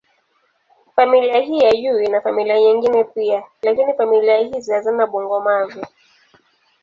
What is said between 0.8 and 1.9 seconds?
Familia hii ya